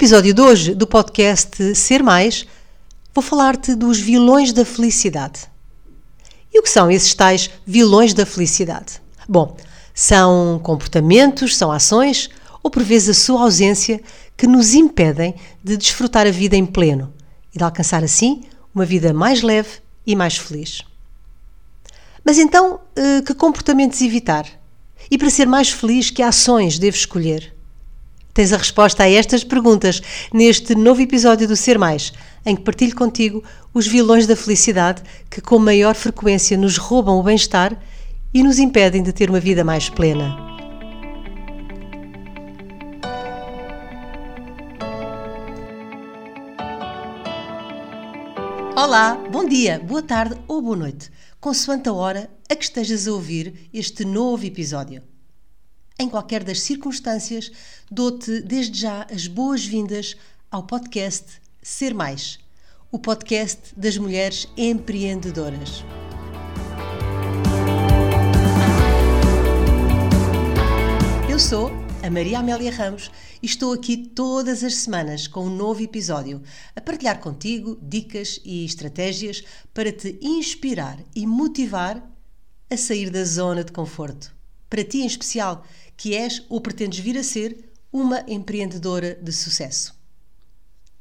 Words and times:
episódio 0.00 0.32
de 0.32 0.40
hoje 0.40 0.74
do 0.74 0.86
podcast 0.86 1.74
Ser 1.74 2.02
Mais, 2.02 2.46
vou 3.14 3.22
falar-te 3.22 3.74
dos 3.74 4.00
vilões 4.00 4.50
da 4.50 4.64
felicidade. 4.64 5.40
E 6.50 6.58
o 6.58 6.62
que 6.62 6.70
são 6.70 6.90
esses 6.90 7.12
tais 7.12 7.50
vilões 7.66 8.14
da 8.14 8.24
felicidade? 8.24 8.94
Bom, 9.28 9.54
são 9.92 10.58
comportamentos, 10.62 11.54
são 11.54 11.70
ações 11.70 12.30
ou 12.62 12.70
por 12.70 12.82
vezes 12.82 13.10
a 13.10 13.20
sua 13.20 13.42
ausência 13.42 14.00
que 14.38 14.46
nos 14.46 14.72
impedem 14.72 15.34
de 15.62 15.76
desfrutar 15.76 16.26
a 16.26 16.30
vida 16.30 16.56
em 16.56 16.64
pleno 16.64 17.12
e 17.54 17.58
de 17.58 17.62
alcançar 17.62 18.02
assim 18.02 18.44
uma 18.74 18.86
vida 18.86 19.12
mais 19.12 19.42
leve 19.42 19.80
e 20.06 20.16
mais 20.16 20.34
feliz. 20.38 20.80
Mas 22.24 22.38
então, 22.38 22.80
eh, 22.96 23.20
que 23.20 23.34
comportamentos 23.34 24.00
evitar? 24.00 24.46
E 25.10 25.18
para 25.18 25.28
ser 25.28 25.46
mais 25.46 25.68
feliz, 25.68 26.08
que 26.08 26.22
ações 26.22 26.78
devo 26.78 26.96
escolher? 26.96 27.59
Tens 28.32 28.52
a 28.52 28.56
resposta 28.56 29.02
a 29.02 29.10
estas 29.10 29.42
perguntas 29.42 30.00
neste 30.32 30.74
novo 30.74 31.00
episódio 31.00 31.48
do 31.48 31.56
Ser 31.56 31.78
Mais, 31.78 32.12
em 32.46 32.54
que 32.54 32.62
partilho 32.62 32.94
contigo 32.94 33.42
os 33.74 33.86
vilões 33.86 34.26
da 34.26 34.36
felicidade 34.36 35.02
que 35.28 35.40
com 35.40 35.58
maior 35.58 35.94
frequência 35.94 36.56
nos 36.56 36.76
roubam 36.76 37.18
o 37.18 37.22
bem-estar 37.22 37.76
e 38.32 38.42
nos 38.42 38.58
impedem 38.58 39.02
de 39.02 39.12
ter 39.12 39.28
uma 39.28 39.40
vida 39.40 39.64
mais 39.64 39.88
plena. 39.88 40.50
Olá, 48.76 49.14
bom 49.30 49.44
dia, 49.44 49.78
boa 49.78 50.02
tarde 50.02 50.36
ou 50.48 50.62
boa 50.62 50.76
noite, 50.76 51.10
consoante 51.40 51.88
a 51.88 51.92
hora 51.92 52.30
a 52.48 52.54
que 52.54 52.64
estejas 52.64 53.06
a 53.06 53.12
ouvir 53.12 53.68
este 53.74 54.04
novo 54.04 54.46
episódio. 54.46 55.02
Em 56.00 56.08
qualquer 56.08 56.42
das 56.42 56.62
circunstâncias, 56.62 57.52
dou-te 57.90 58.40
desde 58.40 58.80
já 58.80 59.06
as 59.12 59.26
boas-vindas 59.26 60.16
ao 60.50 60.62
podcast 60.62 61.26
Ser 61.62 61.92
Mais, 61.92 62.38
o 62.90 62.98
podcast 62.98 63.74
das 63.76 63.98
mulheres 63.98 64.48
empreendedoras. 64.56 65.84
Eu 71.30 71.38
sou 71.38 71.70
a 72.02 72.08
Maria 72.08 72.38
Amélia 72.38 72.72
Ramos 72.72 73.10
e 73.42 73.44
estou 73.44 73.74
aqui 73.74 73.98
todas 73.98 74.64
as 74.64 74.76
semanas 74.76 75.28
com 75.28 75.44
um 75.44 75.54
novo 75.54 75.82
episódio 75.82 76.42
a 76.74 76.80
partilhar 76.80 77.20
contigo 77.20 77.78
dicas 77.82 78.40
e 78.42 78.64
estratégias 78.64 79.44
para 79.74 79.92
te 79.92 80.18
inspirar 80.22 80.98
e 81.14 81.26
motivar 81.26 82.02
a 82.70 82.76
sair 82.78 83.10
da 83.10 83.22
zona 83.22 83.62
de 83.62 83.70
conforto. 83.70 84.40
Para 84.70 84.84
ti 84.84 84.98
em 84.98 85.06
especial, 85.06 85.64
que 86.00 86.16
és 86.16 86.42
ou 86.48 86.62
pretendes 86.62 86.98
vir 86.98 87.18
a 87.18 87.22
ser 87.22 87.70
uma 87.92 88.24
empreendedora 88.26 89.16
de 89.16 89.30
sucesso. 89.30 89.94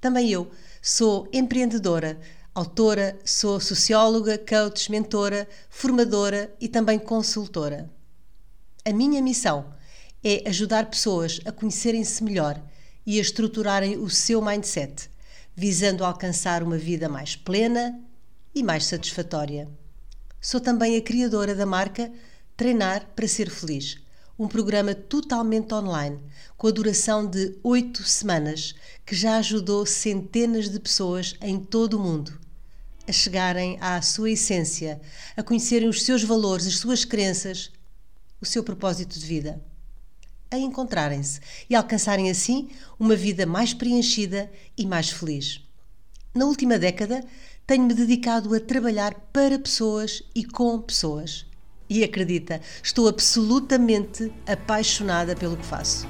Também 0.02 0.30
eu 0.30 0.52
sou 0.82 1.26
empreendedora, 1.32 2.20
autora, 2.54 3.18
sou 3.24 3.62
socióloga, 3.62 4.38
coach, 4.38 4.92
mentora, 4.92 5.48
formadora 5.70 6.54
e 6.60 6.68
também 6.68 7.00
consultora. 7.00 7.90
A 8.84 8.92
minha 8.92 9.22
missão 9.22 9.74
é 10.22 10.44
ajudar 10.50 10.90
pessoas 10.90 11.40
a 11.46 11.52
conhecerem-se 11.54 12.22
melhor 12.22 12.62
e 13.06 13.20
a 13.20 13.22
estruturarem 13.22 13.98
o 13.98 14.10
seu 14.10 14.42
mindset, 14.42 15.10
visando 15.56 16.04
alcançar 16.04 16.62
uma 16.62 16.78
vida 16.78 17.08
mais 17.08 17.38
plena 17.38 17.98
e 18.54 18.62
mais 18.62 18.84
satisfatória. 18.86 19.70
Sou 20.42 20.60
também 20.60 20.98
a 20.98 21.02
criadora 21.02 21.56
da 21.56 21.66
marca 21.66 22.12
Treinar 22.58 23.08
para 23.16 23.30
Ser 23.30 23.50
Feliz 23.50 24.09
um 24.40 24.48
programa 24.48 24.96
totalmente 24.96 25.74
online, 25.74 26.18
com 26.58 26.68
a 26.68 26.72
duração 26.72 27.30
de 27.30 27.60
oito 27.62 28.04
semanas, 28.04 28.74
que 29.06 29.14
já 29.14 29.36
ajudou 29.38 29.86
centenas 29.86 30.70
de 30.70 30.80
pessoas 30.80 31.36
em 31.42 31.60
todo 31.60 31.96
o 31.96 32.00
mundo 32.00 32.40
a 33.10 33.12
chegarem 33.12 33.76
à 33.82 34.00
sua 34.04 34.30
essência, 34.30 35.02
a 35.36 35.42
conhecerem 35.42 35.90
os 35.90 36.04
seus 36.04 36.24
valores, 36.24 36.68
as 36.68 36.78
suas 36.78 37.04
crenças, 37.04 37.72
o 38.40 38.46
seu 38.46 38.64
propósito 38.64 39.20
de 39.20 39.26
vida, 39.26 39.60
a 40.52 40.58
encontrarem-se 40.58 41.40
e 41.68 41.76
alcançarem 41.76 42.30
assim 42.30 42.70
uma 43.00 43.16
vida 43.16 43.48
mais 43.48 43.74
preenchida 43.74 44.52
e 44.78 44.86
mais 44.86 45.10
feliz. 45.10 45.60
Na 46.36 46.46
última 46.46 46.78
década, 46.78 47.26
tenho-me 47.66 47.96
dedicado 47.96 48.54
a 48.54 48.60
trabalhar 48.60 49.16
para 49.34 49.58
pessoas 49.58 50.22
e 50.36 50.46
com 50.46 50.80
pessoas 50.80 51.49
e 51.90 52.04
acredita, 52.04 52.62
estou 52.84 53.08
absolutamente 53.08 54.32
apaixonada 54.46 55.36
pelo 55.36 55.58
que 55.58 55.66
faço. 55.66 56.08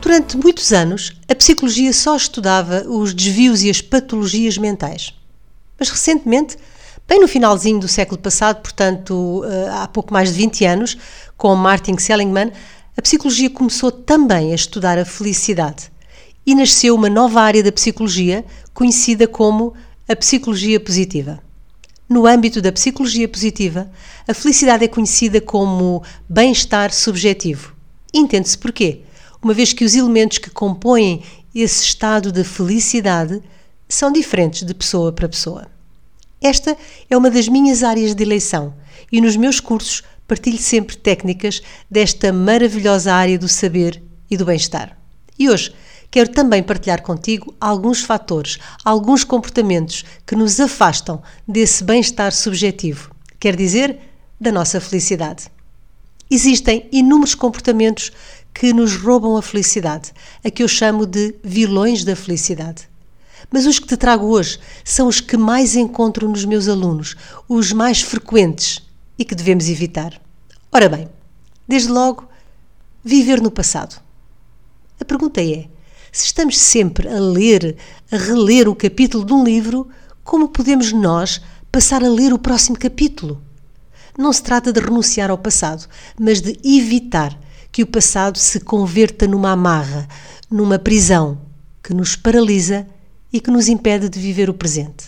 Durante 0.00 0.36
muitos 0.36 0.72
anos, 0.72 1.12
a 1.28 1.34
psicologia 1.34 1.92
só 1.92 2.16
estudava 2.16 2.84
os 2.88 3.14
desvios 3.14 3.62
e 3.62 3.70
as 3.70 3.80
patologias 3.80 4.58
mentais. 4.58 5.14
Mas 5.78 5.90
recentemente, 5.90 6.56
bem 7.06 7.20
no 7.20 7.28
finalzinho 7.28 7.78
do 7.78 7.88
século 7.88 8.20
passado, 8.20 8.60
portanto 8.62 9.44
eh, 9.44 9.70
há 9.70 9.86
pouco 9.86 10.12
mais 10.12 10.30
de 10.30 10.38
20 10.38 10.64
anos, 10.64 10.98
com 11.36 11.54
Martin 11.54 11.96
Seligman, 11.98 12.52
a 12.96 13.00
psicologia 13.00 13.48
começou 13.48 13.90
também 13.90 14.52
a 14.52 14.54
estudar 14.54 14.98
a 14.98 15.04
felicidade 15.04 15.90
e 16.44 16.54
nasceu 16.54 16.94
uma 16.94 17.08
nova 17.08 17.40
área 17.40 17.62
da 17.62 17.72
psicologia 17.72 18.44
conhecida 18.74 19.26
como 19.26 19.74
a 20.08 20.16
psicologia 20.16 20.80
positiva. 20.80 21.42
No 22.08 22.26
âmbito 22.26 22.60
da 22.60 22.72
psicologia 22.72 23.28
positiva, 23.28 23.90
a 24.28 24.34
felicidade 24.34 24.84
é 24.84 24.88
conhecida 24.88 25.40
como 25.40 26.02
bem-estar 26.28 26.92
subjetivo. 26.92 27.74
Entende-se 28.12 28.58
porquê? 28.58 29.00
Uma 29.42 29.54
vez 29.54 29.72
que 29.72 29.84
os 29.84 29.94
elementos 29.94 30.38
que 30.38 30.50
compõem 30.50 31.22
esse 31.54 31.84
estado 31.84 32.30
de 32.30 32.44
felicidade 32.44 33.42
são 33.88 34.12
diferentes 34.12 34.64
de 34.64 34.74
pessoa 34.74 35.12
para 35.12 35.28
pessoa. 35.28 35.66
Esta 36.40 36.76
é 37.08 37.16
uma 37.16 37.30
das 37.30 37.48
minhas 37.48 37.82
áreas 37.82 38.14
de 38.14 38.22
eleição 38.22 38.74
e 39.10 39.20
nos 39.20 39.36
meus 39.36 39.60
cursos 39.60 40.02
partilho 40.26 40.58
sempre 40.58 40.96
técnicas 40.96 41.62
desta 41.90 42.32
maravilhosa 42.32 43.12
área 43.12 43.38
do 43.38 43.48
saber 43.48 44.02
e 44.30 44.36
do 44.36 44.44
bem-estar. 44.44 44.96
E 45.38 45.48
hoje 45.50 45.74
quero 46.12 46.30
também 46.30 46.62
partilhar 46.62 47.00
contigo 47.00 47.54
alguns 47.58 48.02
fatores, 48.02 48.58
alguns 48.84 49.24
comportamentos 49.24 50.04
que 50.26 50.36
nos 50.36 50.60
afastam 50.60 51.22
desse 51.48 51.82
bem-estar 51.82 52.32
subjetivo, 52.32 53.10
quer 53.40 53.56
dizer, 53.56 53.98
da 54.38 54.52
nossa 54.52 54.78
felicidade. 54.78 55.46
Existem 56.30 56.86
inúmeros 56.92 57.34
comportamentos 57.34 58.12
que 58.52 58.74
nos 58.74 58.94
roubam 58.94 59.38
a 59.38 59.42
felicidade, 59.42 60.12
a 60.44 60.50
que 60.50 60.62
eu 60.62 60.68
chamo 60.68 61.06
de 61.06 61.34
vilões 61.42 62.04
da 62.04 62.14
felicidade. 62.14 62.86
Mas 63.50 63.64
os 63.64 63.78
que 63.78 63.86
te 63.86 63.96
trago 63.96 64.26
hoje 64.26 64.60
são 64.84 65.08
os 65.08 65.18
que 65.18 65.38
mais 65.38 65.74
encontro 65.74 66.28
nos 66.28 66.44
meus 66.44 66.68
alunos, 66.68 67.16
os 67.48 67.72
mais 67.72 68.02
frequentes 68.02 68.82
e 69.18 69.24
que 69.24 69.34
devemos 69.34 69.66
evitar. 69.66 70.20
Ora 70.70 70.90
bem, 70.90 71.08
desde 71.66 71.88
logo, 71.88 72.28
viver 73.02 73.40
no 73.40 73.50
passado. 73.50 73.98
A 75.00 75.04
pergunta 75.06 75.40
é: 75.40 75.68
se 76.12 76.26
estamos 76.26 76.58
sempre 76.58 77.08
a 77.08 77.18
ler, 77.18 77.74
a 78.10 78.16
reler 78.18 78.68
o 78.68 78.76
capítulo 78.76 79.24
de 79.24 79.32
um 79.32 79.42
livro, 79.42 79.88
como 80.22 80.48
podemos 80.48 80.92
nós 80.92 81.40
passar 81.72 82.04
a 82.04 82.08
ler 82.08 82.34
o 82.34 82.38
próximo 82.38 82.78
capítulo? 82.78 83.40
Não 84.18 84.30
se 84.30 84.42
trata 84.42 84.70
de 84.70 84.78
renunciar 84.78 85.30
ao 85.30 85.38
passado, 85.38 85.88
mas 86.20 86.42
de 86.42 86.58
evitar 86.62 87.36
que 87.72 87.82
o 87.82 87.86
passado 87.86 88.36
se 88.36 88.60
converta 88.60 89.26
numa 89.26 89.52
amarra, 89.52 90.06
numa 90.50 90.78
prisão 90.78 91.40
que 91.82 91.94
nos 91.94 92.14
paralisa 92.14 92.86
e 93.32 93.40
que 93.40 93.50
nos 93.50 93.66
impede 93.66 94.10
de 94.10 94.20
viver 94.20 94.50
o 94.50 94.54
presente. 94.54 95.06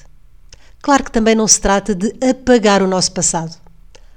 Claro 0.80 1.04
que 1.04 1.12
também 1.12 1.34
não 1.34 1.46
se 1.46 1.60
trata 1.60 1.94
de 1.94 2.14
apagar 2.26 2.82
o 2.82 2.88
nosso 2.88 3.12
passado. 3.12 3.54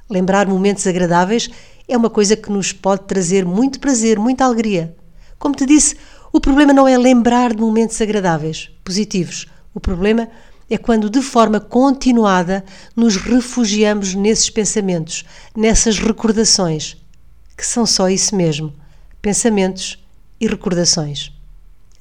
Lembrar 0.10 0.48
momentos 0.48 0.88
agradáveis 0.88 1.50
é 1.86 1.98
uma 1.98 2.10
coisa 2.10 2.38
que 2.38 2.50
nos 2.50 2.72
pode 2.72 3.04
trazer 3.04 3.46
muito 3.46 3.78
prazer, 3.78 4.18
muita 4.18 4.46
alegria. 4.46 4.96
Como 5.38 5.54
te 5.54 5.66
disse, 5.66 5.98
o 6.32 6.40
problema 6.40 6.74
não 6.74 6.88
é 6.88 6.98
lembrar 6.98 7.54
de 7.54 7.62
momentos 7.62 8.00
agradáveis, 8.02 8.70
positivos. 8.84 9.48
O 9.74 9.80
problema 9.80 10.28
é 10.70 10.78
quando, 10.78 11.10
de 11.10 11.22
forma 11.22 11.60
continuada, 11.60 12.64
nos 12.96 13.16
refugiamos 13.16 14.14
nesses 14.14 14.50
pensamentos, 14.50 15.24
nessas 15.56 15.98
recordações, 16.00 16.98
que 17.56 17.66
são 17.66 17.86
só 17.86 18.10
isso 18.10 18.36
mesmo: 18.36 18.74
pensamentos 19.22 20.04
e 20.40 20.48
recordações. 20.48 21.32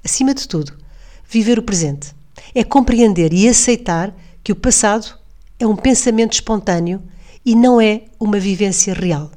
Acima 0.05 0.35
de 0.35 0.47
tudo, 0.47 0.73
viver 1.29 1.59
o 1.59 1.63
presente 1.63 2.15
é 2.55 2.65
compreender 2.65 3.33
e 3.33 3.49
aceitar 3.49 4.15
que 4.43 4.53
o 4.53 4.57
passado 4.57 5.19
é 5.59 5.67
um 5.67 5.77
pensamento 5.77 6.35
espontâneo 6.35 7.03
e 7.45 7.55
não 7.55 7.81
é 7.81 8.05
uma 8.19 8.39
vivência 8.39 8.93
real. 8.93 9.31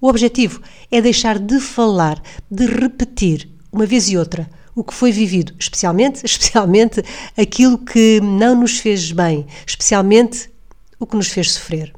O 0.00 0.08
objetivo 0.08 0.60
é 0.90 1.00
deixar 1.00 1.38
de 1.38 1.60
falar, 1.60 2.22
de 2.50 2.66
repetir 2.66 3.53
uma 3.74 3.86
vez 3.86 4.08
e 4.08 4.16
outra, 4.16 4.48
o 4.74 4.84
que 4.84 4.94
foi 4.94 5.12
vivido, 5.12 5.54
especialmente, 5.58 6.24
especialmente 6.26 7.02
aquilo 7.36 7.78
que 7.78 8.20
não 8.20 8.60
nos 8.60 8.78
fez 8.78 9.12
bem, 9.12 9.46
especialmente 9.66 10.50
o 10.98 11.06
que 11.06 11.16
nos 11.16 11.28
fez 11.28 11.52
sofrer. 11.52 11.94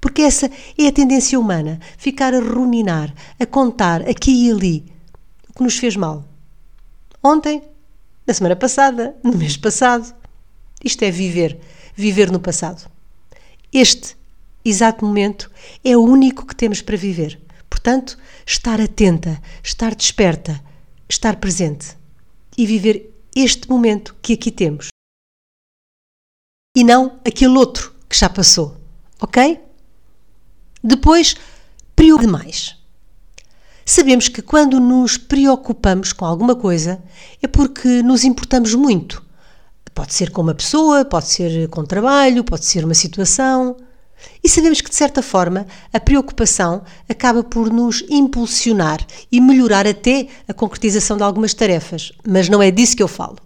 Porque 0.00 0.22
essa 0.22 0.50
é 0.78 0.86
a 0.86 0.92
tendência 0.92 1.38
humana, 1.38 1.80
ficar 1.96 2.34
a 2.34 2.40
ruminar, 2.40 3.14
a 3.38 3.46
contar 3.46 4.02
aqui 4.08 4.46
e 4.46 4.50
ali 4.50 4.84
o 5.48 5.54
que 5.54 5.62
nos 5.62 5.78
fez 5.78 5.96
mal. 5.96 6.24
Ontem, 7.22 7.62
na 8.26 8.34
semana 8.34 8.56
passada, 8.56 9.16
no 9.22 9.36
mês 9.36 9.56
passado. 9.56 10.14
Isto 10.82 11.02
é 11.04 11.10
viver, 11.10 11.58
viver 11.94 12.30
no 12.30 12.40
passado. 12.40 12.90
Este 13.72 14.16
exato 14.64 15.04
momento 15.04 15.50
é 15.82 15.96
o 15.96 16.02
único 16.02 16.46
que 16.46 16.54
temos 16.54 16.82
para 16.82 16.96
viver. 16.96 17.40
Portanto, 17.68 18.18
estar 18.46 18.80
atenta, 18.80 19.40
estar 19.62 19.94
desperta, 19.94 20.60
estar 21.08 21.36
presente 21.36 21.96
e 22.56 22.66
viver 22.66 23.12
este 23.34 23.68
momento 23.68 24.14
que 24.22 24.34
aqui 24.34 24.50
temos. 24.50 24.88
E 26.76 26.82
não 26.82 27.20
aquele 27.24 27.56
outro 27.56 27.94
que 28.08 28.16
já 28.16 28.28
passou. 28.28 28.76
Ok? 29.20 29.60
Depois, 30.82 31.34
preocupe 31.94 32.26
demais. 32.26 32.76
Sabemos 33.86 34.28
que 34.28 34.40
quando 34.40 34.80
nos 34.80 35.18
preocupamos 35.18 36.12
com 36.12 36.24
alguma 36.24 36.56
coisa 36.56 37.02
é 37.42 37.46
porque 37.46 38.02
nos 38.02 38.24
importamos 38.24 38.74
muito. 38.74 39.22
Pode 39.94 40.12
ser 40.12 40.30
com 40.30 40.42
uma 40.42 40.54
pessoa, 40.54 41.04
pode 41.04 41.28
ser 41.28 41.68
com 41.68 41.84
trabalho, 41.84 42.42
pode 42.42 42.64
ser 42.64 42.84
uma 42.84 42.94
situação. 42.94 43.76
E 44.42 44.48
sabemos 44.48 44.80
que, 44.80 44.90
de 44.90 44.96
certa 44.96 45.22
forma, 45.22 45.66
a 45.92 46.00
preocupação 46.00 46.82
acaba 47.08 47.42
por 47.42 47.72
nos 47.72 48.04
impulsionar 48.08 49.04
e 49.30 49.40
melhorar 49.40 49.86
até 49.86 50.28
a 50.46 50.52
concretização 50.52 51.16
de 51.16 51.22
algumas 51.22 51.54
tarefas. 51.54 52.12
Mas 52.26 52.48
não 52.48 52.62
é 52.62 52.70
disso 52.70 52.96
que 52.96 53.02
eu 53.02 53.08
falo. 53.08 53.38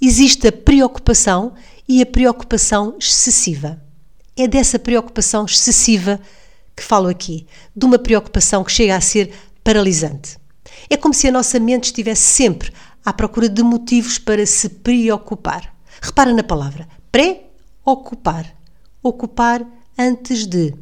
Existe 0.00 0.48
a 0.48 0.52
preocupação 0.52 1.52
e 1.88 2.00
a 2.00 2.06
preocupação 2.06 2.94
excessiva. 2.98 3.80
É 4.36 4.46
dessa 4.46 4.78
preocupação 4.78 5.44
excessiva 5.44 6.20
que 6.76 6.82
falo 6.82 7.08
aqui, 7.08 7.46
de 7.74 7.84
uma 7.84 7.98
preocupação 7.98 8.62
que 8.62 8.70
chega 8.70 8.94
a 8.94 9.00
ser 9.00 9.32
paralisante. 9.64 10.38
É 10.88 10.96
como 10.96 11.12
se 11.12 11.26
a 11.26 11.32
nossa 11.32 11.58
mente 11.58 11.86
estivesse 11.86 12.22
sempre 12.22 12.72
à 13.04 13.12
procura 13.12 13.48
de 13.48 13.62
motivos 13.62 14.18
para 14.18 14.46
se 14.46 14.68
preocupar. 14.68 15.74
Repara 16.00 16.32
na 16.32 16.44
palavra 16.44 16.88
pré-ocupar. 17.10 18.54
Ocupar 19.02 19.66
antes 19.98 20.46
de. 20.46 20.74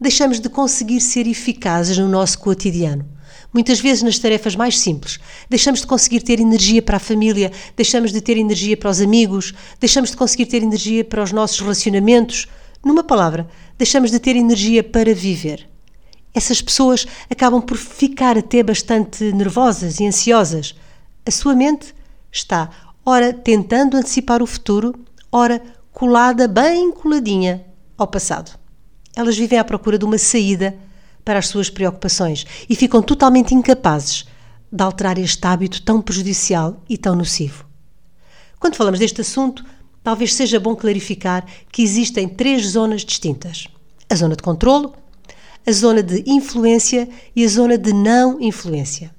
Deixamos 0.00 0.40
de 0.40 0.48
conseguir 0.48 1.00
ser 1.00 1.26
eficazes 1.26 1.98
no 1.98 2.08
nosso 2.08 2.38
cotidiano. 2.38 3.06
Muitas 3.52 3.78
vezes 3.78 4.02
nas 4.02 4.18
tarefas 4.18 4.56
mais 4.56 4.78
simples. 4.78 5.20
Deixamos 5.48 5.80
de 5.80 5.86
conseguir 5.86 6.20
ter 6.22 6.40
energia 6.40 6.82
para 6.82 6.96
a 6.96 7.00
família, 7.00 7.52
deixamos 7.76 8.12
de 8.12 8.20
ter 8.20 8.36
energia 8.36 8.76
para 8.76 8.90
os 8.90 9.00
amigos, 9.00 9.54
deixamos 9.78 10.10
de 10.10 10.16
conseguir 10.16 10.46
ter 10.46 10.62
energia 10.62 11.04
para 11.04 11.22
os 11.22 11.30
nossos 11.30 11.60
relacionamentos. 11.60 12.48
Numa 12.84 13.04
palavra, 13.04 13.48
deixamos 13.78 14.10
de 14.10 14.18
ter 14.18 14.34
energia 14.34 14.82
para 14.82 15.14
viver 15.14 15.68
essas 16.34 16.60
pessoas 16.60 17.06
acabam 17.30 17.62
por 17.62 17.78
ficar 17.78 18.36
até 18.36 18.62
bastante 18.62 19.32
nervosas 19.32 20.00
e 20.00 20.06
ansiosas. 20.06 20.74
A 21.24 21.30
sua 21.30 21.54
mente 21.54 21.94
está, 22.30 22.68
ora 23.06 23.32
tentando 23.32 23.96
antecipar 23.96 24.42
o 24.42 24.46
futuro, 24.46 24.92
ora 25.30 25.62
colada, 25.92 26.48
bem 26.48 26.90
coladinha 26.90 27.64
ao 27.96 28.06
passado. 28.06 28.58
Elas 29.14 29.36
vivem 29.36 29.58
à 29.58 29.64
procura 29.64 29.98
de 29.98 30.04
uma 30.04 30.18
saída 30.18 30.76
para 31.24 31.38
as 31.38 31.48
suas 31.48 31.70
preocupações 31.70 32.44
e 32.68 32.74
ficam 32.74 33.00
totalmente 33.00 33.54
incapazes 33.54 34.26
de 34.70 34.82
alterar 34.82 35.18
este 35.18 35.46
hábito 35.46 35.82
tão 35.82 36.02
prejudicial 36.02 36.82
e 36.88 36.98
tão 36.98 37.14
nocivo. 37.14 37.64
Quando 38.58 38.76
falamos 38.76 38.98
deste 38.98 39.20
assunto, 39.20 39.64
talvez 40.02 40.34
seja 40.34 40.58
bom 40.58 40.74
clarificar 40.74 41.46
que 41.70 41.82
existem 41.82 42.28
três 42.28 42.70
zonas 42.70 43.04
distintas: 43.04 43.68
a 44.10 44.14
zona 44.16 44.34
de 44.34 44.42
controlo, 44.42 44.94
a 45.66 45.72
zona 45.72 46.02
de 46.02 46.24
influência 46.26 47.08
e 47.36 47.44
a 47.44 47.48
zona 47.48 47.78
de 47.78 47.92
não 47.92 48.40
influência. 48.40 49.14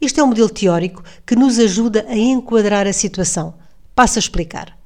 Este 0.00 0.20
é 0.20 0.24
um 0.24 0.28
modelo 0.28 0.50
teórico 0.50 1.02
que 1.26 1.34
nos 1.34 1.58
ajuda 1.58 2.06
a 2.08 2.16
enquadrar 2.16 2.86
a 2.86 2.92
situação. 2.92 3.54
Passo 3.94 4.18
a 4.18 4.20
explicar. 4.20 4.76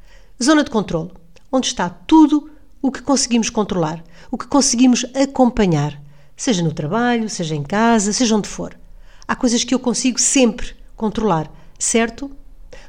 Zona 0.42 0.64
de 0.64 0.70
controle, 0.70 1.10
onde 1.50 1.66
está 1.66 1.88
tudo 1.88 2.50
o 2.82 2.90
que 2.90 3.00
conseguimos 3.00 3.48
controlar, 3.48 4.04
o 4.30 4.36
que 4.36 4.46
conseguimos 4.46 5.06
acompanhar, 5.14 5.98
seja 6.36 6.62
no 6.62 6.74
trabalho, 6.74 7.30
seja 7.30 7.54
em 7.54 7.62
casa, 7.62 8.12
seja 8.12 8.36
onde 8.36 8.48
for. 8.48 8.76
Há 9.26 9.36
coisas 9.36 9.64
que 9.64 9.74
eu 9.74 9.78
consigo 9.78 10.20
sempre 10.20 10.74
controlar, 10.96 11.50
certo? 11.78 12.30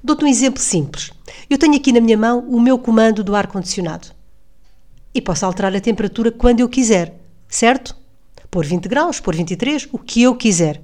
Dou-te 0.03 0.25
um 0.25 0.27
exemplo 0.27 0.61
simples. 0.61 1.11
Eu 1.49 1.57
tenho 1.57 1.75
aqui 1.75 1.91
na 1.91 2.01
minha 2.01 2.17
mão 2.17 2.39
o 2.49 2.59
meu 2.59 2.77
comando 2.79 3.23
do 3.23 3.35
ar-condicionado. 3.35 4.07
E 5.13 5.21
posso 5.21 5.45
alterar 5.45 5.73
a 5.75 5.79
temperatura 5.79 6.31
quando 6.31 6.59
eu 6.61 6.67
quiser, 6.67 7.15
certo? 7.47 7.95
pôr 8.53 8.63
20 8.63 8.87
graus, 8.87 9.19
pôr 9.19 9.35
23, 9.35 9.89
o 9.91 9.97
que 9.97 10.21
eu 10.21 10.35
quiser. 10.35 10.79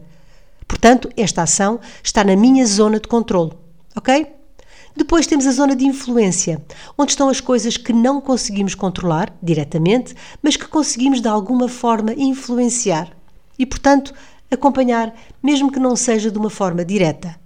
Portanto, 0.68 1.08
esta 1.16 1.44
ação 1.44 1.80
está 2.04 2.24
na 2.24 2.36
minha 2.36 2.66
zona 2.66 3.00
de 3.00 3.08
controle, 3.08 3.52
ok? 3.96 4.39
Depois 5.00 5.26
temos 5.26 5.48
a 5.48 5.52
zona 5.54 5.78
de 5.78 5.86
influência, 5.86 6.62
onde 6.98 7.14
estão 7.14 7.30
as 7.30 7.40
coisas 7.40 7.78
que 7.78 7.94
não 7.94 8.20
conseguimos 8.20 8.76
controlar 8.76 9.34
diretamente, 9.42 10.14
mas 10.44 10.58
que 10.58 10.68
conseguimos 10.68 11.22
de 11.22 11.28
alguma 11.30 11.70
forma 11.70 12.12
influenciar 12.18 13.10
e, 13.58 13.66
portanto, 13.66 14.14
acompanhar, 14.52 15.16
mesmo 15.42 15.72
que 15.72 15.80
não 15.80 15.96
seja 15.96 16.30
de 16.30 16.38
uma 16.38 16.50
forma 16.50 16.84
direta. 16.84 17.40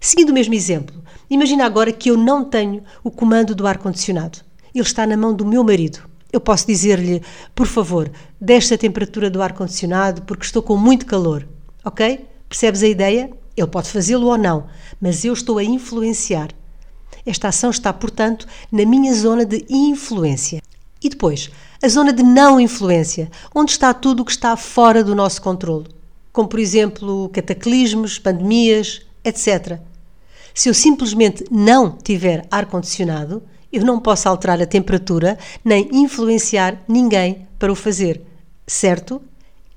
Seguindo 0.00 0.30
o 0.30 0.32
mesmo 0.32 0.54
exemplo, 0.54 1.04
imagina 1.28 1.66
agora 1.66 1.92
que 1.92 2.10
eu 2.10 2.16
não 2.16 2.42
tenho 2.42 2.82
o 3.04 3.10
comando 3.10 3.54
do 3.54 3.66
ar-condicionado. 3.66 4.38
Ele 4.74 4.82
está 4.82 5.06
na 5.06 5.16
mão 5.16 5.34
do 5.34 5.44
meu 5.44 5.62
marido. 5.62 6.00
Eu 6.32 6.40
posso 6.40 6.66
dizer-lhe, 6.66 7.22
por 7.54 7.66
favor, 7.66 8.10
deixe 8.40 8.72
a 8.72 8.78
temperatura 8.78 9.28
do 9.28 9.42
ar-condicionado 9.42 10.22
porque 10.22 10.46
estou 10.46 10.62
com 10.62 10.78
muito 10.78 11.04
calor. 11.04 11.46
Ok? 11.84 12.26
Percebes 12.48 12.82
a 12.82 12.88
ideia? 12.88 13.30
Ele 13.54 13.66
pode 13.66 13.90
fazê-lo 13.90 14.28
ou 14.28 14.38
não, 14.38 14.68
mas 14.98 15.22
eu 15.22 15.34
estou 15.34 15.58
a 15.58 15.64
influenciar. 15.64 16.48
Esta 17.24 17.48
ação 17.48 17.70
está, 17.70 17.92
portanto, 17.92 18.46
na 18.70 18.84
minha 18.84 19.14
zona 19.14 19.44
de 19.44 19.64
influência. 19.68 20.62
E 21.02 21.08
depois, 21.08 21.50
a 21.82 21.88
zona 21.88 22.12
de 22.12 22.22
não 22.22 22.58
influência, 22.58 23.30
onde 23.54 23.70
está 23.70 23.94
tudo 23.94 24.20
o 24.20 24.24
que 24.24 24.32
está 24.32 24.56
fora 24.56 25.04
do 25.04 25.14
nosso 25.14 25.40
controle, 25.40 25.86
como 26.32 26.48
por 26.48 26.58
exemplo 26.58 27.28
cataclismos, 27.32 28.18
pandemias, 28.18 29.02
etc. 29.24 29.78
Se 30.54 30.68
eu 30.68 30.74
simplesmente 30.74 31.44
não 31.50 31.92
tiver 31.92 32.46
ar-condicionado, 32.50 33.42
eu 33.72 33.84
não 33.84 34.00
posso 34.00 34.28
alterar 34.28 34.60
a 34.60 34.66
temperatura 34.66 35.38
nem 35.64 35.88
influenciar 35.92 36.82
ninguém 36.88 37.46
para 37.58 37.70
o 37.70 37.76
fazer, 37.76 38.22
certo? 38.66 39.22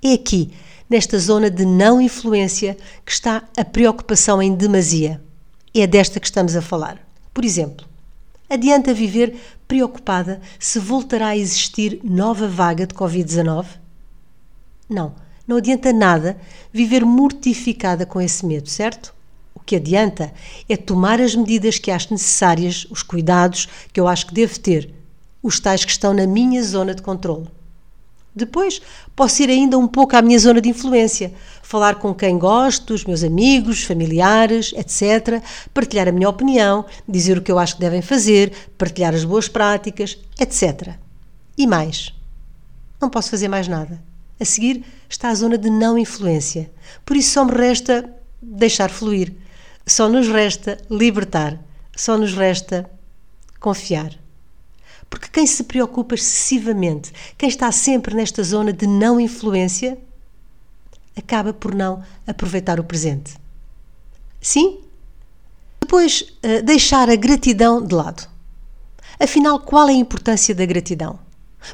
É 0.03 0.13
aqui, 0.13 0.51
nesta 0.89 1.19
zona 1.19 1.51
de 1.51 1.65
não 1.65 2.01
influência, 2.01 2.77
que 3.05 3.11
está 3.11 3.43
a 3.55 3.63
preocupação 3.63 4.41
em 4.41 4.55
demasia. 4.55 5.21
É 5.73 5.85
desta 5.85 6.19
que 6.19 6.25
estamos 6.25 6.55
a 6.55 6.61
falar. 6.61 7.10
Por 7.33 7.45
exemplo, 7.45 7.87
adianta 8.49 8.93
viver 8.93 9.35
preocupada 9.67 10.41
se 10.59 10.79
voltará 10.79 11.27
a 11.27 11.37
existir 11.37 12.01
nova 12.03 12.47
vaga 12.47 12.85
de 12.85 12.93
Covid-19? 12.93 13.65
Não, 14.89 15.15
não 15.47 15.57
adianta 15.57 15.93
nada 15.93 16.37
viver 16.73 17.05
mortificada 17.05 18.05
com 18.05 18.19
esse 18.19 18.45
medo, 18.45 18.69
certo? 18.69 19.13
O 19.55 19.59
que 19.59 19.77
adianta 19.77 20.33
é 20.67 20.75
tomar 20.75 21.21
as 21.21 21.35
medidas 21.35 21.79
que 21.79 21.91
acho 21.91 22.11
necessárias, 22.11 22.85
os 22.89 23.01
cuidados 23.03 23.69
que 23.93 23.99
eu 23.99 24.07
acho 24.07 24.27
que 24.27 24.33
devo 24.33 24.59
ter, 24.59 24.93
os 25.41 25.59
tais 25.59 25.85
que 25.85 25.91
estão 25.91 26.13
na 26.13 26.27
minha 26.27 26.61
zona 26.63 26.93
de 26.93 27.01
controle. 27.01 27.47
Depois 28.33 28.81
posso 29.15 29.43
ir 29.43 29.49
ainda 29.49 29.77
um 29.77 29.87
pouco 29.87 30.15
à 30.15 30.21
minha 30.21 30.39
zona 30.39 30.61
de 30.61 30.69
influência, 30.69 31.33
falar 31.61 31.95
com 31.95 32.13
quem 32.13 32.37
gosto, 32.37 32.93
os 32.93 33.03
meus 33.03 33.23
amigos, 33.23 33.83
familiares, 33.83 34.73
etc., 34.73 35.43
partilhar 35.73 36.07
a 36.07 36.11
minha 36.11 36.29
opinião, 36.29 36.85
dizer 37.07 37.37
o 37.37 37.41
que 37.41 37.51
eu 37.51 37.59
acho 37.59 37.75
que 37.75 37.81
devem 37.81 38.01
fazer, 38.01 38.53
partilhar 38.77 39.13
as 39.13 39.25
boas 39.25 39.47
práticas, 39.47 40.17
etc. 40.39 40.95
E 41.57 41.67
mais. 41.67 42.13
Não 43.01 43.09
posso 43.09 43.29
fazer 43.29 43.47
mais 43.47 43.67
nada. 43.67 44.01
A 44.39 44.45
seguir 44.45 44.83
está 45.09 45.29
a 45.29 45.35
zona 45.35 45.57
de 45.57 45.69
não 45.69 45.97
influência. 45.97 46.71
Por 47.05 47.17
isso 47.17 47.33
só 47.33 47.45
me 47.45 47.51
resta 47.51 48.09
deixar 48.41 48.89
fluir. 48.89 49.33
Só 49.85 50.07
nos 50.07 50.27
resta 50.27 50.77
libertar, 50.89 51.59
só 51.95 52.17
nos 52.17 52.33
resta 52.33 52.89
confiar. 53.59 54.17
Porque 55.11 55.27
quem 55.27 55.45
se 55.45 55.65
preocupa 55.65 56.15
excessivamente, 56.15 57.11
quem 57.37 57.49
está 57.49 57.69
sempre 57.69 58.15
nesta 58.15 58.41
zona 58.43 58.71
de 58.71 58.87
não 58.87 59.19
influência, 59.19 59.97
acaba 61.15 61.53
por 61.53 61.75
não 61.75 62.01
aproveitar 62.25 62.79
o 62.79 62.83
presente. 62.83 63.33
Sim? 64.39 64.79
Depois, 65.81 66.21
uh, 66.21 66.63
deixar 66.63 67.09
a 67.09 67.15
gratidão 67.17 67.85
de 67.85 67.93
lado. 67.93 68.25
Afinal, 69.19 69.59
qual 69.59 69.89
é 69.89 69.91
a 69.91 69.95
importância 69.95 70.55
da 70.55 70.65
gratidão? 70.65 71.19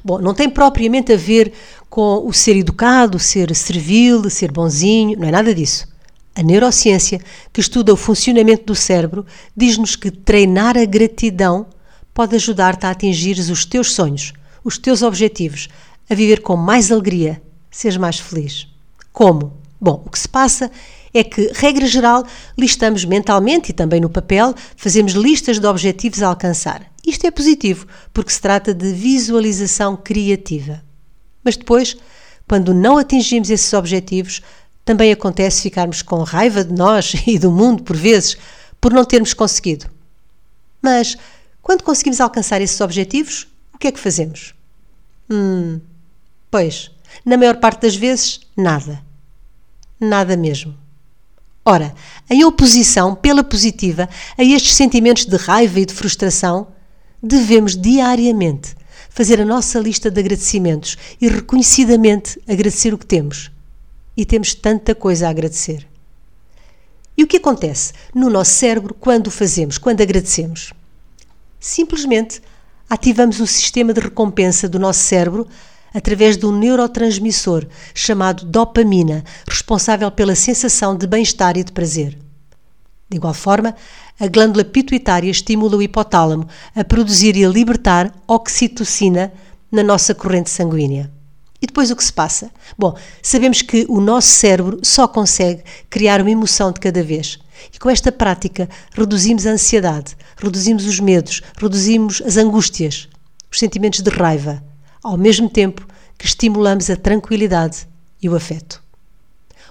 Bom, 0.03 0.19
não 0.19 0.33
tem 0.33 0.49
propriamente 0.49 1.13
a 1.13 1.15
ver 1.15 1.53
com 1.91 2.27
o 2.27 2.33
ser 2.33 2.57
educado, 2.57 3.19
ser 3.19 3.55
servil, 3.55 4.27
ser 4.31 4.51
bonzinho, 4.51 5.17
não 5.17 5.27
é 5.27 5.31
nada 5.31 5.53
disso. 5.53 5.87
A 6.35 6.41
neurociência, 6.41 7.21
que 7.53 7.61
estuda 7.61 7.93
o 7.93 7.97
funcionamento 7.97 8.65
do 8.65 8.75
cérebro, 8.75 9.25
diz-nos 9.55 9.95
que 9.95 10.09
treinar 10.09 10.75
a 10.75 10.85
gratidão 10.85 11.67
pode 12.17 12.35
ajudar-te 12.35 12.83
a 12.83 12.89
atingir 12.89 13.37
os 13.37 13.63
teus 13.63 13.93
sonhos, 13.93 14.33
os 14.63 14.79
teus 14.79 15.03
objetivos, 15.03 15.67
a 16.09 16.15
viver 16.15 16.41
com 16.41 16.57
mais 16.57 16.91
alegria, 16.91 17.39
seres 17.69 17.95
mais 17.95 18.17
feliz. 18.17 18.67
Como? 19.13 19.53
Bom, 19.79 20.01
o 20.03 20.09
que 20.09 20.17
se 20.17 20.27
passa 20.27 20.71
é 21.13 21.23
que, 21.23 21.51
regra 21.53 21.85
geral, 21.85 22.25
listamos 22.57 23.05
mentalmente 23.05 23.69
e 23.69 23.73
também 23.73 24.01
no 24.01 24.09
papel, 24.09 24.55
fazemos 24.75 25.13
listas 25.13 25.59
de 25.59 25.67
objetivos 25.67 26.23
a 26.23 26.29
alcançar. 26.29 26.91
Isto 27.05 27.27
é 27.27 27.29
positivo, 27.29 27.85
porque 28.11 28.31
se 28.31 28.41
trata 28.41 28.73
de 28.73 28.91
visualização 28.93 29.95
criativa. 29.95 30.81
Mas 31.43 31.55
depois, 31.55 31.95
quando 32.47 32.73
não 32.73 32.97
atingimos 32.97 33.51
esses 33.51 33.71
objetivos, 33.73 34.41
também 34.83 35.11
acontece 35.11 35.61
ficarmos 35.61 36.01
com 36.01 36.23
raiva 36.23 36.63
de 36.63 36.73
nós 36.73 37.13
e 37.27 37.37
do 37.37 37.51
mundo, 37.51 37.83
por 37.83 37.95
vezes, 37.95 38.35
por 38.81 38.91
não 38.91 39.05
termos 39.05 39.35
conseguido. 39.35 39.85
Mas, 40.81 41.15
quando 41.67 41.83
conseguimos 41.83 42.21
alcançar 42.21 42.61
esses 42.61 42.79
objetivos, 42.79 43.45
o 43.73 43.77
que 43.77 43.89
é 43.89 43.91
que 43.91 43.99
fazemos? 43.99 44.55
Hum, 45.29 45.81
pois, 46.49 46.89
na 47.25 47.35
maior 47.35 47.57
parte 47.57 47.81
das 47.81 47.93
vezes, 47.93 48.39
nada. 48.55 49.03
Nada 49.99 50.37
mesmo. 50.37 50.73
Ora, 51.65 51.93
em 52.29 52.45
oposição, 52.45 53.13
pela 53.13 53.43
positiva, 53.43 54.07
a 54.37 54.43
estes 54.45 54.75
sentimentos 54.75 55.25
de 55.25 55.35
raiva 55.35 55.81
e 55.81 55.85
de 55.85 55.93
frustração, 55.93 56.69
devemos 57.21 57.75
diariamente 57.75 58.73
fazer 59.09 59.41
a 59.41 59.45
nossa 59.45 59.77
lista 59.77 60.09
de 60.09 60.21
agradecimentos 60.21 60.97
e 61.19 61.27
reconhecidamente 61.27 62.41
agradecer 62.47 62.93
o 62.93 62.97
que 62.97 63.05
temos. 63.05 63.51
E 64.15 64.25
temos 64.25 64.55
tanta 64.55 64.95
coisa 64.95 65.27
a 65.27 65.31
agradecer. 65.31 65.85
E 67.17 67.25
o 67.25 67.27
que 67.27 67.35
acontece 67.35 67.91
no 68.15 68.29
nosso 68.29 68.51
cérebro 68.51 68.93
quando 68.93 69.27
o 69.27 69.31
fazemos, 69.31 69.77
quando 69.77 69.99
agradecemos? 69.99 70.71
Simplesmente 71.59 72.41
ativamos 72.89 73.39
o 73.39 73.47
sistema 73.47 73.93
de 73.93 73.99
recompensa 73.99 74.69
do 74.69 74.79
nosso 74.79 74.99
cérebro 74.99 75.47
através 75.93 76.37
de 76.37 76.45
um 76.45 76.51
neurotransmissor 76.51 77.65
chamado 77.93 78.45
dopamina, 78.45 79.23
responsável 79.47 80.09
pela 80.11 80.35
sensação 80.35 80.95
de 80.95 81.07
bem-estar 81.07 81.57
e 81.57 81.63
de 81.63 81.71
prazer. 81.71 82.17
De 83.09 83.17
igual 83.17 83.33
forma, 83.33 83.75
a 84.19 84.27
glândula 84.27 84.65
pituitária 84.65 85.29
estimula 85.29 85.77
o 85.77 85.81
hipotálamo 85.81 86.47
a 86.75 86.83
produzir 86.83 87.35
e 87.37 87.45
a 87.45 87.49
libertar 87.49 88.13
oxitocina 88.27 89.31
na 89.71 89.81
nossa 89.81 90.13
corrente 90.13 90.49
sanguínea. 90.49 91.11
E 91.61 91.65
depois 91.65 91.89
o 91.89 91.95
que 91.95 92.03
se 92.03 92.13
passa? 92.13 92.51
Bom, 92.77 92.95
sabemos 93.21 93.61
que 93.61 93.85
o 93.89 93.99
nosso 93.99 94.27
cérebro 94.27 94.79
só 94.83 95.07
consegue 95.07 95.63
criar 95.89 96.21
uma 96.21 96.29
emoção 96.29 96.71
de 96.71 96.79
cada 96.79 97.01
vez. 97.01 97.39
E 97.73 97.79
com 97.79 97.89
esta 97.89 98.11
prática 98.11 98.69
reduzimos 98.93 99.45
a 99.45 99.51
ansiedade, 99.51 100.15
reduzimos 100.37 100.85
os 100.85 100.99
medos, 100.99 101.41
reduzimos 101.59 102.21
as 102.25 102.37
angústias, 102.37 103.07
os 103.51 103.59
sentimentos 103.59 104.01
de 104.01 104.09
raiva, 104.09 104.63
ao 105.03 105.17
mesmo 105.17 105.49
tempo 105.49 105.87
que 106.17 106.25
estimulamos 106.25 106.89
a 106.89 106.95
tranquilidade 106.95 107.87
e 108.21 108.29
o 108.29 108.35
afeto. 108.35 108.83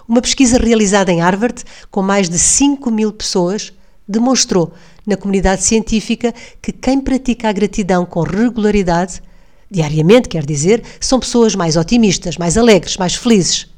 Uma 0.09 0.23
pesquisa 0.23 0.59
realizada 0.59 1.13
em 1.13 1.21
Harvard, 1.21 1.65
com 1.91 2.01
mais 2.01 2.29
de 2.29 2.39
5 2.39 2.91
mil 2.91 3.13
pessoas, 3.13 3.73
demonstrou 4.07 4.73
na 5.05 5.17
comunidade 5.17 5.65
científica 5.65 6.33
que 6.63 6.73
quem 6.73 7.01
pratica 7.01 7.49
a 7.49 7.53
gratidão 7.53 8.07
com 8.07 8.23
regularidade, 8.23 9.21
diariamente 9.71 10.29
quer 10.29 10.47
dizer, 10.47 10.83
são 11.01 11.19
pessoas 11.19 11.55
mais 11.55 11.77
otimistas, 11.77 12.37
mais 12.37 12.57
alegres, 12.57 12.97
mais 12.97 13.15
felizes 13.15 13.69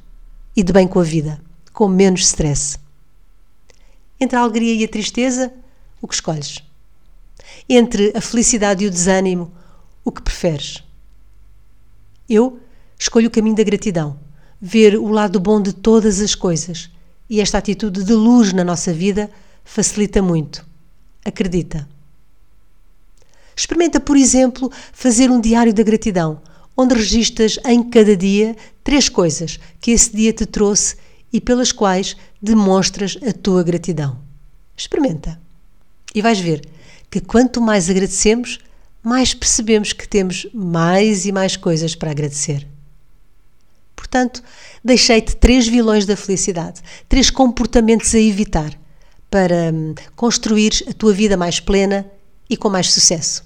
e 0.55 0.63
de 0.63 0.73
bem 0.73 0.87
com 0.87 1.01
a 1.01 1.05
vida, 1.05 1.41
com 1.73 1.89
menos 1.89 2.21
stress. 2.23 2.79
Entre 4.21 4.37
a 4.37 4.41
alegria 4.41 4.75
e 4.75 4.85
a 4.85 4.89
tristeza, 4.89 5.53
o 6.01 6.09
que 6.09 6.15
escolhes? 6.15 6.63
Entre 7.69 8.13
a 8.17 8.21
felicidade 8.21 8.85
e 8.85 8.87
o 8.89 8.91
desânimo, 8.91 9.53
o 10.05 10.11
que 10.11 10.23
preferes? 10.23 10.83
Eu 12.29 12.61
escolho 12.99 13.29
o 13.29 13.31
caminho 13.31 13.57
da 13.57 13.63
gratidão, 13.63 14.19
ver 14.61 14.97
o 14.97 15.09
lado 15.09 15.39
bom 15.39 15.63
de 15.63 15.73
todas 15.73 16.21
as 16.21 16.35
coisas. 16.35 16.91
E 17.31 17.41
esta 17.41 17.59
atitude 17.59 18.05
de 18.05 18.13
luz 18.13 18.53
na 18.53 18.65
nossa 18.65 18.93
vida 18.93 19.31
facilita 19.65 20.23
muito. 20.23 20.67
Acredita. 21.25 21.89
Experimenta, 23.55 24.01
por 24.01 24.17
exemplo, 24.17 24.71
fazer 24.93 25.31
um 25.31 25.41
diário 25.41 25.75
da 25.75 25.83
gratidão, 25.83 26.41
onde 26.77 26.95
registas 26.95 27.59
em 27.67 27.83
cada 27.83 28.17
dia 28.17 28.57
três 28.85 29.09
coisas 29.09 29.59
que 29.81 29.91
esse 29.91 30.15
dia 30.15 30.33
te 30.33 30.47
trouxe 30.47 30.97
e 31.33 31.41
pelas 31.41 31.73
quais 31.73 32.17
demonstras 32.41 33.19
a 33.27 33.33
tua 33.33 33.63
gratidão. 33.63 34.19
Experimenta. 34.77 35.41
E 36.15 36.23
vais 36.23 36.39
ver 36.39 36.67
que 37.11 37.21
quanto 37.21 37.61
mais 37.61 37.89
agradecemos, 37.91 38.59
mais 39.03 39.35
percebemos 39.35 39.93
que 39.93 40.09
temos 40.09 40.47
mais 40.53 41.27
e 41.27 41.33
mais 41.33 41.57
coisas 41.57 41.95
para 41.95 42.11
agradecer. 42.11 42.67
Portanto, 43.97 44.43
deixei-te 44.83 45.37
três 45.37 45.67
vilões 45.67 46.07
da 46.07 46.17
felicidade, 46.17 46.81
três 47.09 47.31
comportamentos 47.31 48.15
a 48.15 48.19
evitar 48.19 48.73
para 49.31 49.73
hum, 49.73 49.95
construir 50.17 50.85
a 50.89 50.93
tua 50.93 51.13
vida 51.13 51.37
mais 51.37 51.61
plena 51.61 52.07
e 52.49 52.57
com 52.57 52.71
mais 52.71 52.93
sucesso. 52.93 53.45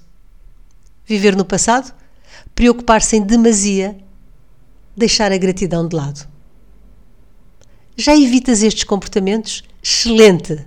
Viver 1.05 1.35
no 1.35 1.43
passado, 1.43 1.93
preocupar-se 2.55 3.17
em 3.17 3.21
demasia, 3.21 3.97
deixar 4.95 5.31
a 5.31 5.37
gratidão 5.37 5.87
de 5.87 5.95
lado. 5.95 6.32
Já 7.95 8.15
evitas 8.15 8.63
estes 8.63 8.83
comportamentos? 8.83 9.63
Excelente! 9.81 10.65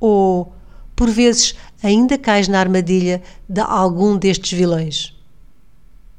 Ou, 0.00 0.52
por 0.96 1.08
vezes, 1.10 1.54
ainda 1.82 2.18
cais 2.18 2.48
na 2.48 2.58
armadilha 2.58 3.22
de 3.48 3.60
algum 3.60 4.16
destes 4.16 4.56
vilões. 4.56 5.14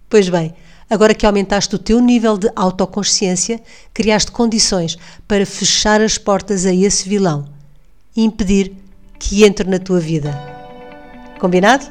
Pois 0.09 0.29
bem, 0.29 0.53
agora 0.89 1.13
que 1.13 1.25
aumentaste 1.25 1.75
o 1.75 1.79
teu 1.79 1.99
nível 1.99 2.37
de 2.37 2.49
autoconsciência, 2.55 3.61
criaste 3.93 4.31
condições 4.31 4.97
para 5.27 5.45
fechar 5.45 6.01
as 6.01 6.17
portas 6.17 6.65
a 6.65 6.73
esse 6.73 7.07
vilão 7.07 7.49
e 8.15 8.23
impedir 8.23 8.73
que 9.19 9.43
entre 9.43 9.69
na 9.69 9.79
tua 9.79 9.99
vida. 9.99 10.31
Combinado? 11.39 11.85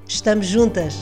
Estamos 0.07 0.47
juntas! 0.47 0.93